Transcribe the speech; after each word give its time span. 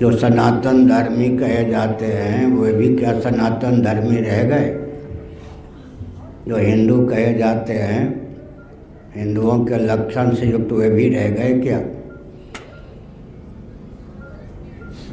जो 0.00 0.12
सनातन 0.12 0.88
धर्मी 0.88 1.36
कहे 1.38 1.70
जाते 1.70 2.06
हैं, 2.06 2.46
वे 2.46 2.72
भी 2.72 2.96
क्या 2.96 3.20
सनातन 3.20 3.82
धर्मी 3.82 4.16
रह 4.16 4.42
गए? 4.42 4.76
जो 6.48 6.56
हिंदू 6.56 7.06
कहे 7.06 7.34
जाते 7.34 7.72
हैं, 7.72 8.28
हिंदुओं 9.16 9.64
के 9.64 9.74
लक्षण 9.74 10.34
से 10.34 10.46
युक्त 10.46 10.72
वे 10.72 10.90
भी 10.90 11.08
रह 11.08 11.28
गए 11.28 11.60
क्या? 11.60 11.80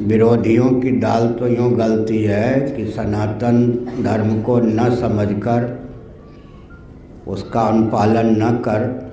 विरोधियों 0.02 0.80
की 0.80 0.90
दाल 0.90 1.28
तो 1.28 1.48
यूँ 1.48 1.72
गलती 1.72 2.24
है 2.24 2.60
कि 2.60 2.86
सनातन 2.86 3.72
धर्म 4.02 4.42
को 4.42 4.58
न 4.58 4.94
समझकर, 4.94 5.88
उसका 7.28 7.60
अनुपालन 7.60 8.42
न 8.42 8.50
कर, 8.50 9.10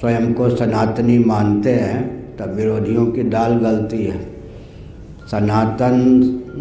स्वयं 0.00 0.34
को 0.34 0.50
सनातनी 0.50 1.18
मानते 1.18 1.72
हैं। 1.72 2.13
तब 2.38 2.54
विरोधियों 2.54 3.06
की 3.06 3.22
दाल 3.22 3.58
गलती 3.58 4.04
है। 4.04 4.18
सनातन 5.30 6.00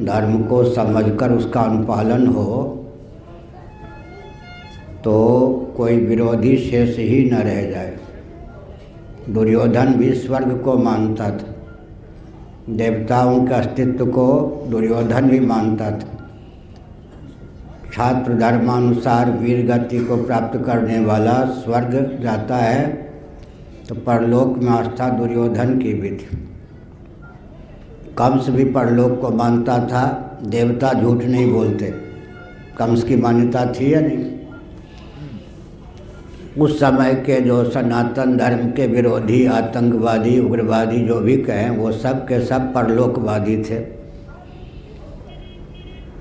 धर्म 0.05 0.41
को 0.43 0.63
समझकर 0.73 1.31
उसका 1.31 1.61
अनुपालन 1.61 2.27
हो 2.27 2.79
तो 5.03 5.13
कोई 5.77 5.97
विरोधी 5.97 6.55
शेष 6.59 6.97
ही 6.97 7.23
न 7.31 7.35
रह 7.35 7.61
जाए। 7.71 7.93
दुर्योधन 9.29 9.93
भी 9.93 10.13
स्वर्ग 10.13 10.61
को 10.61 10.77
मानता 10.77 11.29
था। 11.29 11.51
देवताओं 12.69 13.45
के 13.47 13.53
अस्तित्व 13.53 14.05
को 14.07 14.27
दुर्योधन 14.71 15.29
भी 15.29 15.39
मानता 15.39 15.89
था। 15.91 16.09
छात्र 17.93 18.33
धर्मानुसार 18.33 19.31
वीर 19.31 19.65
गति 19.67 19.99
को 19.99 20.17
प्राप्त 20.17 20.57
करने 20.65 20.99
वाला 20.99 21.33
स्वर्ग 21.55 22.19
जाता 22.21 22.57
है। 22.57 22.81
तो 23.89 23.95
परलोक 23.95 24.57
में 24.57 24.71
आस्था 24.71 25.09
दुर्योधन 25.09 25.77
की 25.77 25.93
भी 25.93 26.09
थी। 26.09 26.49
कंस 28.17 28.49
भी 28.49 28.65
परलोक 28.65 29.21
को 29.21 29.29
मानता 29.29 29.79
था, 29.79 30.37
देवता 30.45 30.93
झूठ 30.93 31.23
नहीं 31.23 31.51
बोलते। 31.51 31.85
कंस 32.77 33.03
की 33.03 33.15
मान्यता 33.15 33.65
थी 33.65 33.93
या 33.93 34.01
नहीं? 34.01 34.33
उस 36.57 36.79
समय 36.79 37.15
के 37.15 37.41
जो 37.41 37.71
सनातन 37.71 38.37
धर्म 38.37 38.71
के 38.71 38.87
विरोधी, 38.87 39.45
आतंकवादी, 39.45 40.39
उग्रवादी 40.39 41.07
जो 41.07 41.19
भी 41.19 41.37
कहें, 41.37 41.69
वो 41.69 41.91
सब 41.91 42.27
के 42.27 42.45
सब 42.45 42.73
परलोकवादी 42.73 43.63
थे। 43.63 43.77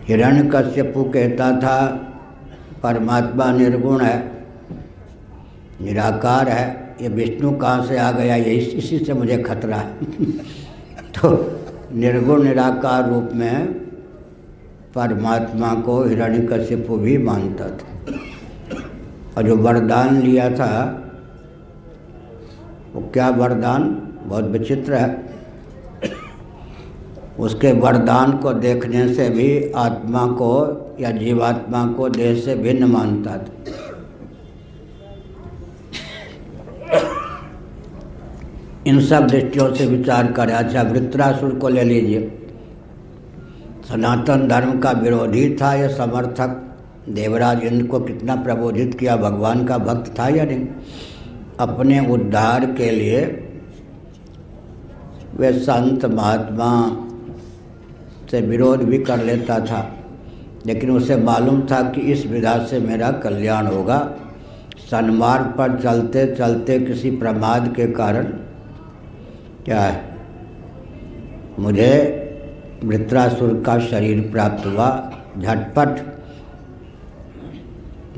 हिरण्यकश्यपु 0.08 1.04
कहता 1.04 1.56
था, 1.56 1.86
परमात्मा 2.82 3.52
निर्गुण 3.52 4.00
है, 4.00 4.32
निराकार 5.80 6.48
है 6.48 6.81
ये 7.00 7.08
विष्णु 7.08 7.52
कहाँ 7.52 7.86
से 7.86 7.98
आ 7.98 8.12
गया? 8.12 8.36
ये 8.36 8.54
इसी 8.54 8.98
से 8.98 9.12
मुझे 9.12 9.38
खतरा 9.38 9.76
है। 9.76 9.94
तो 11.02 11.52
निर्गुण 11.94 12.42
निराकार 12.42 13.10
रूप 13.10 13.30
में 13.34 13.66
परमात्मा 14.94 15.74
को 15.74 16.04
हिरण्यकश्यपु 16.04 16.96
भी 16.96 17.18
मानता 17.18 17.66
था। 17.68 18.14
और 19.36 19.42
जो 19.42 19.56
वरदान 19.56 20.22
लिया 20.22 20.50
था, 20.50 21.02
वो 22.94 23.10
क्या 23.12 23.28
वरदान? 23.28 24.08
बहुत 24.24 24.44
विचित्र 24.44 24.94
है। 24.94 25.32
उसके 27.38 27.72
वरदान 27.72 28.32
को 28.32 28.52
देखने 28.52 29.14
से 29.14 29.28
भी 29.28 29.72
आत्मा 29.72 30.26
को 30.26 30.78
या 31.00 31.10
जीवात्मा 31.10 31.86
को 31.86 32.08
देह 32.08 32.40
से 32.40 32.54
भिन्न 32.54 32.84
मानता 32.84 33.30
था। 33.30 33.44
इन 38.86 39.00
सब 39.00 39.26
दृष्टियों 39.26 39.74
से 39.74 39.86
विचार 39.86 40.32
करें। 40.32 40.52
अच्छा 40.54 40.82
वृत्रासुर 40.82 41.54
को 41.54 41.68
ले 41.68 41.82
लीजिए। 41.82 42.38
सनातन 43.88 44.48
धर्म 44.48 44.78
का 44.78 44.90
विरोधी 44.92 45.56
था 45.60 45.74
या 45.74 45.88
समर्थक? 45.88 46.58
देवराज 47.08 47.62
इंद्र 47.62 47.86
को 47.86 48.00
कितना 48.00 48.36
प्रबोधित 48.36 48.98
किया? 48.98 49.16
भगवान 49.16 49.64
का 49.64 49.78
भक्त 49.78 50.18
था 50.18 50.28
या 50.28 50.44
नहीं? 50.44 50.66
अपने 51.60 52.06
उद्धार 52.08 52.64
के 52.72 52.90
लिए 52.90 53.24
वे 55.36 55.52
संत 55.52 56.04
महात्मा 56.04 56.70
से 58.30 58.40
विरोध 58.40 58.82
भी 58.82 58.98
कर 58.98 59.24
लेता 59.24 59.58
था, 59.60 59.96
लेकिन 60.66 60.90
उसे 60.90 61.16
मालूम 61.16 61.60
था 61.60 61.80
कि 61.90 62.00
इस 62.00 62.26
विधा 62.26 62.58
से 62.64 62.80
मेरा 62.80 63.10
कल्याण 63.10 63.66
होगा। 63.66 63.98
सन्मार्ग 64.90 65.46
पर 65.46 65.80
चलते 65.82 66.26
चलते 66.34 66.78
किसी 66.80 67.10
प्रमाद 67.10 67.72
के 67.76 67.86
कारण 67.86 68.32
क्या 69.64 69.80
है? 69.80 70.04
मुझे 71.58 72.18
वृत्रासुर 72.84 73.62
का 73.66 73.78
शरीर 73.78 74.20
प्राप्त 74.32 74.66
हुआ। 74.66 75.12
झटपट 75.38 75.88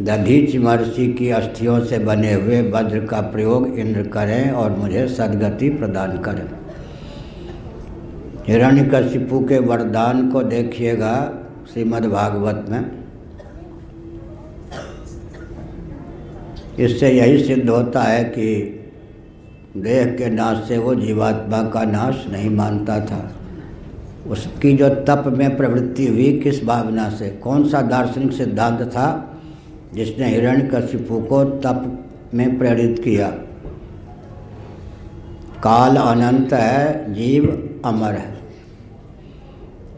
दधीच 0.01 0.57
महर्षि 0.57 1.13
की 1.13 1.31
अस्थियों 1.31 1.85
से 1.85 1.99
बने 1.99 2.33
हुए 2.33 2.71
वज्र 2.71 3.07
का 3.07 3.21
प्रयोग 3.21 3.79
इंद्र 3.79 4.03
करें 4.03 4.51
और 4.51 4.71
मुझे 4.71 5.09
सदगति 5.09 5.71
प्रदान 5.71 6.19
करें। 6.19 6.49
हिरण्यकशिपु 8.47 9.41
के 9.41 9.59
वरदान 9.59 10.31
को 10.31 10.43
देखिएगा 10.43 11.35
श्रीमद् 11.73 12.07
भागवत 12.07 12.67
में। 12.69 12.91
इससे 16.79 17.11
यही 17.11 17.45
सिद्ध 17.45 17.71
होता 17.71 18.03
है 18.03 18.25
कि 18.25 18.81
देह 19.77 20.05
के 20.05 20.31
नाश 20.31 20.69
से 20.69 20.79
वो 20.79 20.95
जीवात्मा 20.95 21.63
का 21.63 21.85
नाश 21.85 22.27
नहीं 22.33 22.51
मानता 22.51 23.01
था। 23.01 23.33
उसकी 24.27 24.73
जो 24.73 24.89
तप 24.89 25.25
में 25.27 25.57
प्रवृत्ति 25.57 26.07
हुई 26.07 26.41
किस 26.45 26.65
भावना 26.65 27.11
से? 27.11 27.31
कौन 27.31 27.69
सा 27.69 27.83
दार्शनिक 27.83 28.33
सिद्धांत 28.33 28.83
था 28.83 29.37
जिसने 29.95 30.29
हिरण्यकशिपु 30.29 31.21
को 31.21 31.45
तप 31.45 32.05
में 32.35 32.59
प्रेरित 32.59 32.99
किया? 33.05 33.29
काल 35.63 35.97
अनंत 35.97 36.53
है, 36.53 37.15
जीव 37.15 37.71
अमर 37.85 38.13
है। 38.13 38.35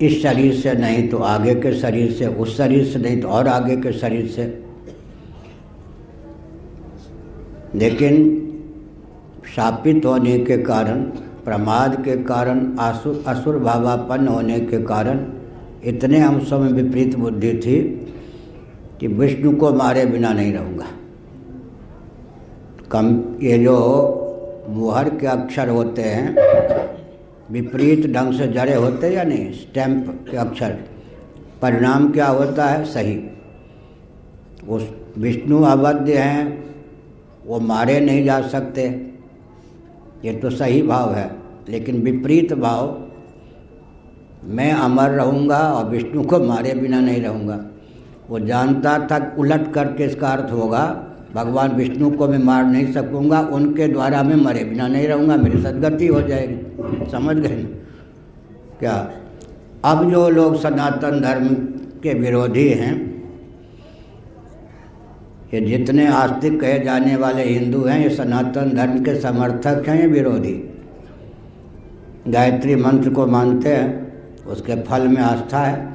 इस 0.02 0.22
शरीर 0.22 0.54
से 0.54 0.72
नहीं 0.72 1.08
तो 1.08 1.16
आगे 1.16 1.54
के 1.54 1.74
शरीर 1.74 2.12
से, 2.12 2.26
उस 2.26 2.56
शरीर 2.56 2.84
से 2.84 2.98
नहीं 2.98 3.20
तो 3.20 3.28
और 3.28 3.48
आगे 3.48 3.76
के 3.76 3.92
शरीर 3.92 4.26
से। 4.26 4.64
लेकिन 7.74 8.42
शापित 9.56 10.06
होने 10.06 10.38
के 10.38 10.58
कारण, 10.58 11.02
प्रमाद 11.44 12.04
के 12.04 12.16
कारण 12.16 12.76
आसुर 12.78 13.24
असुर 13.26 13.58
भावापन्न 13.58 14.28
होने 14.28 14.60
के 14.60 14.82
कारण 14.82 15.26
इतने 15.84 16.20
अंशों 16.20 16.58
में 16.58 16.72
विपरीत 16.72 17.16
बुद्धि 17.16 17.54
थी 17.54 17.82
कि 19.00 19.06
विष्णु 19.06 19.56
को 19.56 19.72
मारे 19.72 20.06
बिना 20.06 20.32
नहीं 20.32 20.52
रहूँगा। 20.52 20.86
कम, 22.90 23.24
ये 23.42 23.58
जो 23.58 24.66
मुहर 24.68 25.08
के 25.08 25.26
अक्षर 25.26 25.68
होते 25.68 26.02
हैं, 26.02 26.36
विपरीत 27.50 28.06
ढंग 28.06 28.32
से 28.32 28.46
जड़े 28.46 28.74
होते 28.74 29.08
या 29.08 29.22
नहीं? 29.22 29.52
स्टैंप 29.52 30.26
के 30.30 30.36
अक्षर। 30.36 30.78
परिणाम 31.62 32.12
क्या 32.12 32.26
होता 32.26 32.66
है? 32.66 32.84
सही। 32.84 33.30
उस 34.68 34.90
विष्णु 35.18 35.62
अवध्य 35.62 36.14
हैं, 36.14 36.64
वो 37.46 37.60
मारे 37.60 38.00
नहीं 38.00 38.24
जा 38.24 38.40
सकते। 38.40 39.15
ये 40.24 40.32
तो 40.32 40.50
सही 40.50 40.82
भाव 40.82 41.14
है, 41.14 41.30
लेकिन 41.68 42.02
विपरीत 42.02 42.52
भाव, 42.52 43.02
मैं 44.44 44.72
अमर 44.72 45.10
रहूँगा 45.10 45.58
और 45.72 45.88
विष्णु 45.90 46.22
को 46.24 46.38
मारे 46.40 46.74
बिना 46.74 47.00
नहीं 47.00 47.20
रहूँगा। 47.22 47.58
वो 48.30 48.38
जानता 48.38 48.98
था 49.06 49.34
उलट 49.38 49.72
करके 49.72 50.04
इसका 50.04 50.28
अर्थ 50.28 50.52
होगा, 50.52 50.84
भगवान 51.34 51.72
विष्णु 51.72 52.10
को 52.10 52.28
मैं 52.28 52.38
मार 52.38 52.64
नहीं 52.64 52.92
सकूँगा, 52.92 53.40
उनके 53.40 53.88
द्वारा 53.88 54.22
मैं 54.22 54.36
मरे 54.36 54.64
बिना 54.64 54.86
नहीं 54.88 55.06
रहूँगा, 55.08 55.36
मेरी 55.36 55.62
सदगति 55.62 56.06
हो 56.06 56.22
जाएगी। 56.22 57.10
समझ 57.10 57.36
गए 57.36 57.62
क्या? 58.78 58.94
अब 59.84 60.10
जो 60.10 60.28
लोग 60.30 60.56
सनातन 60.60 61.20
धर्म 61.20 61.54
के 62.02 62.14
विरोधी 62.14 62.68
हैं 62.68 62.94
ये 65.56 65.62
जितने 65.62 66.06
आस्तिक 66.06 66.60
कहे 66.60 66.78
जाने 66.78 67.16
वाले 67.16 67.42
हिंदू 67.42 67.84
हैं, 67.84 68.08
ये 68.08 68.16
सनातन 68.16 68.76
धर्म 68.76 69.04
के 69.04 69.20
समर्थक 69.20 69.88
हैं, 69.88 70.00
ये 70.00 70.06
विरोधी। 70.06 70.70
गायत्री 72.28 72.76
मंत्र 72.76 73.10
को 73.10 73.26
मानते 73.26 73.68
हैं, 73.68 74.12
उसके 74.44 74.82
फल 74.82 75.08
में 75.08 75.22
आस्था 75.22 75.58
है। 75.58 75.88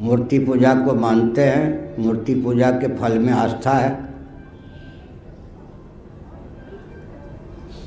मूर्ति 0.00 0.38
पूजा 0.38 0.74
को 0.74 0.94
मानते 0.94 1.44
हैं, 1.44 1.96
मूर्ति 1.98 2.34
पूजा 2.34 2.70
के 2.70 2.96
फल 2.96 3.18
में 3.18 3.32
आस्था 3.32 3.72
है। 3.72 3.98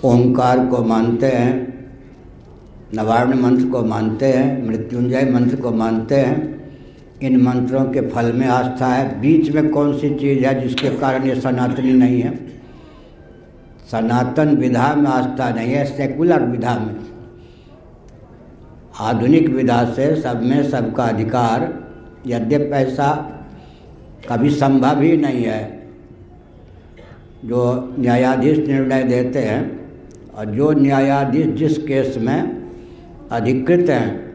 ओंकार 0.06 0.66
को 0.68 0.84
मानते 0.84 1.28
हैं, 1.28 1.74
नवारण 2.94 3.40
मंत्र 3.40 3.66
को 3.66 3.84
मानते 3.84 4.26
हैं, 4.26 4.68
मृत्युंजय 4.68 5.32
मंत्र 5.34 5.56
को 5.56 5.72
मानते 5.72 6.16
हैं। 6.16 6.63
इन 7.24 7.42
मंत्रों 7.42 7.86
के 7.86 8.02
फल 8.02 8.34
में 8.34 8.48
आस्था 8.48 8.88
है। 8.88 9.22
बीच 9.22 9.52
में 9.52 9.70
कौन 9.70 9.98
सी 9.98 10.16
चीज़ 10.16 10.46
है 10.46 10.62
जिसके 10.62 10.90
कारण 10.90 11.24
ये 11.24 11.42
सनातनी 11.42 11.94
नहीं 11.94 12.22
है? 12.22 12.36
सनातन 13.92 14.56
विधा 14.58 14.96
में 14.96 15.12
आस्था 15.12 15.50
नहीं 15.50 15.74
है 15.74 15.86
सेकुलर 15.86 16.44
विधा 16.44 16.80
में। 16.80 16.96
आधुनिक 19.00 19.50
विधा 19.50 19.86
से 19.86 20.22
सब 20.22 20.44
में 20.44 20.70
सबका 20.70 21.04
अधिकार 21.04 21.84
यद्यप 22.28 22.70
ऐसा 22.74 23.30
कभी 24.30 24.50
संभव 24.50 25.02
ही 25.02 25.18
नहीं 25.18 25.44
है। 25.44 25.84
जो 27.46 27.96
न्यायाधीश 28.00 28.58
निर्णय 28.58 29.04
देते 29.04 29.40
हैं 29.40 29.90
और 30.38 30.46
जो 30.46 30.72
न्यायाधीश 30.72 31.48
जिस 31.48 31.78
केस 31.78 32.18
में 32.18 32.64
अधिकृत 33.32 33.90
हैं 33.90 34.33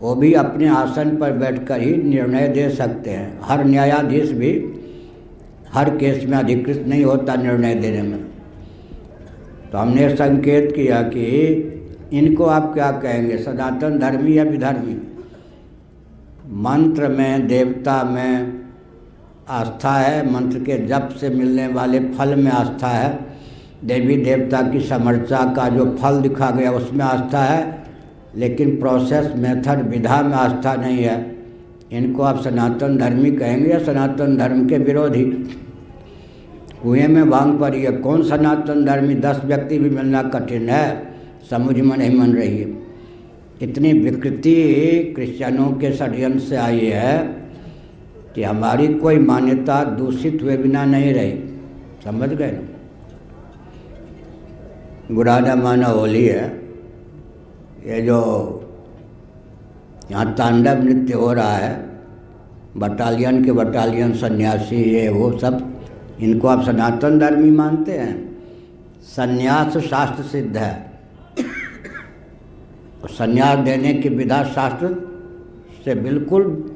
वो 0.00 0.14
भी 0.14 0.32
अपने 0.32 0.68
आसन 0.68 1.16
पर 1.16 1.32
बैठकर 1.32 1.80
ही 1.80 1.96
निर्णय 1.96 2.48
दे 2.48 2.70
सकते 2.70 3.10
हैं। 3.10 3.40
हर 3.42 3.64
न्यायाधीश 3.64 4.30
भी 4.30 4.72
हर 5.72 5.96
केस 5.96 6.24
में 6.28 6.38
अधिकृत 6.38 6.84
नहीं 6.88 7.04
होता 7.04 7.34
निर्णय 7.34 7.74
देने 7.74 8.02
में। 8.02 8.24
तो 9.72 9.78
हमने 9.78 10.16
संकेत 10.16 10.72
किया 10.72 11.02
कि 11.02 11.26
इनको 12.12 12.44
आप 12.44 12.74
क्या 12.74 12.90
कहेंगे? 12.90 13.38
सनातन 13.38 13.98
धर्मी 13.98 14.38
या 14.38 14.42
विधर्मी? 14.42 14.96
मंत्र 16.46 17.08
में, 17.08 17.46
देवता 17.46 18.04
में 18.04 18.60
आस्था 19.48 19.92
है, 19.92 20.32
मंत्र 20.32 20.58
के 20.58 20.86
जप 20.86 21.08
से 21.20 21.28
मिलने 21.28 21.66
वाले 21.66 21.98
फल 21.98 22.36
में 22.36 22.52
आस्था 22.52 22.88
है। 22.88 23.18
देवी 23.84 24.16
देवता 24.16 24.62
की 24.62 24.80
समर्चा 24.80 25.52
का 25.56 25.68
जो 25.68 25.98
फल 26.02 26.20
दिखा 26.20 26.50
गया, 26.50 26.72
उसमें 26.72 27.04
आस्था 27.04 27.44
है। 27.44 27.79
लेकिन 28.36 28.80
प्रोसेस 28.80 29.32
मेथड 29.36 29.88
विधा 29.88 30.22
में 30.22 30.34
आस्था 30.34 30.74
नहीं 30.74 30.98
है। 30.98 31.36
इनको 31.92 32.22
आप 32.22 32.40
सनातन 32.40 32.96
धर्मी 32.96 33.30
कहेंगे 33.30 33.70
या 33.70 33.78
सनातन 33.78 34.36
धर्म 34.36 34.68
के 34.68 34.78
विरोधी? 34.78 35.24
कुएँ 36.82 37.06
में 37.06 37.30
भाँग 37.30 37.60
पड़ी 37.60 37.82
है। 37.82 37.92
कौन 37.92 38.22
सनातन 38.22 38.84
धर्मी? 38.84 39.14
दस 39.14 39.40
व्यक्ति 39.44 39.78
भी 39.78 39.90
मिलना 39.90 40.22
कठिन 40.22 40.68
है। 40.68 41.14
समझ 41.50 41.80
में 41.80 41.96
नहीं 41.96 42.18
मन 42.18 42.32
रही 42.32 42.58
है 42.58 42.90
इतनी 43.62 43.92
विकृति 43.92 44.54
क्रिश्चियनों 45.16 45.66
के 45.66 45.92
षड्यंत्र 45.92 46.38
से 46.38 46.56
आई 46.56 46.80
है 46.80 47.18
कि 48.34 48.42
हमारी 48.42 48.94
कोई 48.94 49.18
मान्यता 49.18 49.84
दूषित 49.84 50.42
हुए 50.42 50.56
बिना 50.56 50.84
नहीं 50.84 51.14
रही। 51.14 51.32
समझ 52.04 52.28
गए 52.28 52.50
ना? 52.50 52.60
गुराना 55.14 55.54
माना 55.54 55.86
होली 55.86 56.24
है। 56.26 56.69
ये 57.86 58.02
जो 58.02 58.18
यहाँ 60.10 60.34
तांडव 60.34 60.82
नृत्य 60.82 61.14
हो 61.14 61.32
रहा 61.32 61.56
है, 61.56 61.90
बटालियन 62.76 63.44
के 63.44 63.52
बटालियन 63.52 64.12
सन्यासी, 64.12 64.76
ये 64.76 65.08
वो 65.08 65.38
सब, 65.38 65.80
इनको 66.20 66.48
आप 66.48 66.62
सनातन 66.64 67.18
धर्मी 67.18 67.50
मानते 67.50 67.92
हैं। 67.92 68.38
सन्यास 69.02 69.76
शास्त्र 69.76 70.22
सिद्ध 70.22 70.56
है। 70.56 70.90
सन्यास 73.06 73.58
देने 73.58 73.94
की 73.94 74.08
विधा 74.08 74.44
शास्त्र 74.44 74.88
से 75.84 75.94
बिल्कुल 75.94 76.74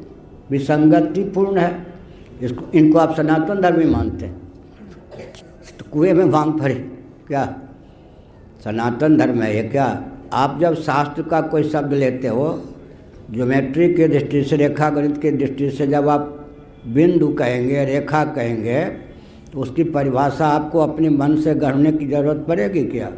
विसंगतिपूर्ण 0.51 1.59
है। 1.59 1.87
इसको, 2.43 2.71
इनको 2.73 2.99
आप 2.99 3.17
सनातन 3.17 3.61
धर्मी 3.61 3.85
मानते 3.85 4.27
हैं। 4.27 4.41
तो 5.79 5.85
कुएँ 5.93 6.13
में 6.13 6.31
भाँग 6.31 6.61
पड़े 6.61 6.75
क्या? 7.29 7.57
सनातन 8.65 9.17
धर्म 9.17 9.43
है 9.43 9.57
ये 9.57 9.63
क्या? 9.63 10.03
आप 10.35 10.59
जब 10.61 10.75
शास्त्र 10.75 11.23
का 11.23 11.41
कोई 11.41 11.63
शब्द 11.63 11.93
लेते 11.93 12.29
हो, 12.29 12.63
ज्योमेट्री 13.31 13.95
के 13.95 14.09
दृष्टि 14.09 14.43
से 14.45 14.57
रेखा 14.57 14.91
गणित 14.91 15.19
की 15.23 15.31
दृष्टि 15.31 15.71
से 15.71 15.87
जब 15.87 16.09
आप 16.09 16.47
बिंदु 16.87 17.29
कहेंगे, 17.29 17.85
रेखा 17.85 18.25
कहेंगे 18.25 18.85
तो 19.53 19.61
उसकी 19.61 19.85
परिभाषा 19.85 20.47
आपको 20.47 20.79
अपने 20.79 21.09
मन 21.09 21.37
से 21.37 21.55
गढ़ने 21.55 21.93
की 21.93 22.07
ज़रूरत 22.07 22.45
पड़ेगी 22.49 22.85
क्या? 22.85 23.11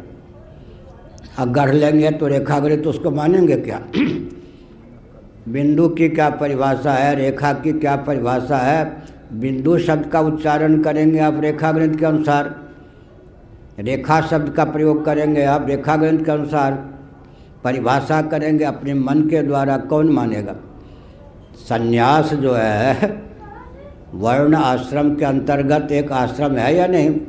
अब 1.37 1.53
गढ़ 1.53 1.73
लेंगे 1.73 2.11
तो 2.11 2.27
रेखा 2.27 2.59
गणित 2.59 2.83
तो 2.83 2.89
उसको 2.89 3.11
मानेंगे 3.11 3.55
क्या? 3.57 3.81
बिंदु 5.49 5.87
की 5.89 6.09
क्या 6.09 6.29
परिभाषा 6.29 6.93
है? 6.93 7.15
रेखा 7.15 7.53
की 7.53 7.73
क्या 7.73 7.95
परिभाषा 7.95 8.57
है? 8.57 9.03
बिंदु 9.33 9.77
शब्द 9.77 10.05
का 10.05 10.19
उच्चारण 10.19 10.81
करेंगे 10.81 11.19
आप 11.19 11.39
रेखा 11.41 11.71
गणित 11.71 11.99
के 11.99 12.05
अनुसार। 12.05 12.55
रेखा 13.79 14.21
शब्द 14.21 14.49
का 14.49 14.65
प्रयोग 14.65 15.05
करेंगे 15.05 15.43
आप 15.45 15.67
रेखा 15.69 15.95
गणित 15.95 16.25
के 16.25 16.31
अनुसार। 16.31 16.96
परिभाषा 17.67 18.21
करेंगे 18.21 18.63
अपने 18.63 18.93
मन 18.93 19.21
के 19.21 19.43
द्वारा, 19.43 19.77
कौन 19.77 20.09
मानेगा? 20.09 20.55
संन्यास 21.55 22.33
जो 22.33 22.53
है, 22.53 23.21
वर्ण 24.13 24.55
आश्रम 24.55 25.15
के 25.15 25.25
अंतर्गत 25.25 25.91
एक 25.91 26.11
आश्रम 26.11 26.55
है 26.55 26.75
या 26.75 26.87
नहीं? 26.87 27.19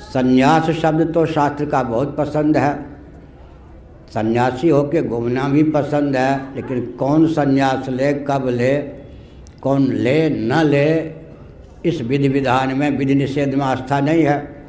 संन्यास 0.00 0.70
शब्द 0.70 1.14
तो 1.14 1.26
शास्त्र 1.26 1.66
का 1.66 1.82
बहुत 1.82 2.16
पसंद 2.16 2.56
है। 2.56 2.86
सन्यासी 4.14 4.68
होके 4.68 5.02
घूमना 5.02 5.48
भी 5.48 5.62
पसंद 5.62 6.16
है, 6.16 6.56
लेकिन 6.56 6.86
कौन 6.98 7.26
सन्यास 7.26 7.88
ले, 7.88 8.12
कब 8.12 8.48
ले, 8.48 8.78
कौन 9.62 9.92
ले, 9.92 10.30
न 10.30 10.62
ले, 10.64 11.14
इस 11.84 12.02
विधि 12.02 12.28
विधान 12.28 12.78
में 12.78 12.98
विधि 12.98 13.14
निषेध 13.14 13.54
में 13.54 13.66
आस्था 13.66 14.00
नहीं 14.00 14.22
है। 14.22 14.59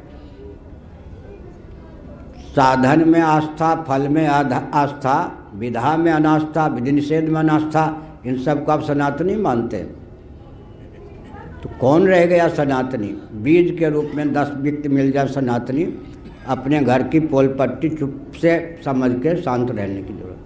साधन 2.52 3.08
में 3.08 3.20
आस्था, 3.20 3.82
फल 3.82 4.08
में 4.08 4.26
आस्था, 4.26 5.48
विधा 5.54 5.96
में 5.96 6.12
अनास्था 6.12 6.66
विधि 6.66 6.92
निषेध 6.92 7.24
में 7.24 7.40
अनास्था, 7.40 8.02
इन 8.26 8.38
सबको 8.38 8.72
आप 8.72 8.82
सनातनी 8.82 9.36
मानते 9.36 9.76
हैं। 9.76 9.94
तो 11.62 11.70
कौन 11.80 12.06
रह 12.06 12.26
गया 12.26 12.48
सनातनी? 12.48 13.18
बीज 13.32 13.78
के 13.78 13.90
रूप 13.90 14.10
में 14.14 14.32
दस 14.32 14.52
व्यक्ति 14.56 14.88
मिल 14.88 15.12
जाए 15.12 15.28
सनातनी, 15.28 15.94
अपने 16.46 16.80
घर 16.80 17.02
की 17.02 17.20
पोल 17.20 17.48
पट्टी 17.48 17.88
चुप 17.88 18.32
से 18.40 18.80
समझ 18.84 19.12
के 19.12 19.42
शांत 19.42 19.70
रहने 19.70 20.02
की 20.02 20.14
ज़रूरत। 20.14 20.38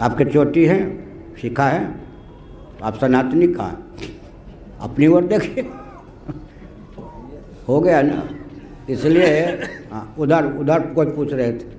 आपके 0.00 0.24
चोटी 0.24 0.64
है, 0.64 1.08
शिखा 1.42 1.64
है, 1.64 1.94
आप 2.82 2.94
सनातनी 2.94 3.46
कहाँ 3.46 3.96
अपनी 4.80 5.06
ओर 5.06 5.24
देखिए। 5.24 5.64
हो 7.68 7.80
गया 7.80 8.02
ना? 8.02 8.28
इसलिए 8.90 9.36
हाँ 9.90 10.14
उधर 10.18 10.46
उधर 10.60 10.80
कोई 10.94 11.06
पूछ 11.06 11.32
रहे 11.32 11.52
थे। 11.52 11.73